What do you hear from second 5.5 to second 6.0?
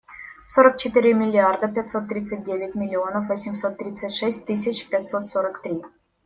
три.